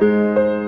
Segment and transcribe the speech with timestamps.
[0.00, 0.59] Música